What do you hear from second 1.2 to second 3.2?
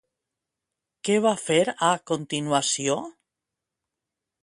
va fer a continuació?